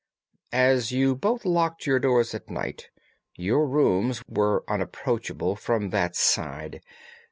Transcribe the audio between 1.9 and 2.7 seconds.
doors at